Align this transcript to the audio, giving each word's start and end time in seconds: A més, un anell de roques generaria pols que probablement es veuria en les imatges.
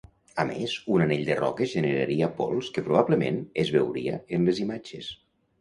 A 0.43 0.43
més, 0.51 0.71
un 0.93 1.03
anell 1.05 1.27
de 1.27 1.35
roques 1.41 1.75
generaria 1.75 2.31
pols 2.39 2.71
que 2.79 2.85
probablement 2.89 3.39
es 3.65 3.73
veuria 3.79 4.19
en 4.39 4.49
les 4.51 4.65
imatges. 4.69 5.13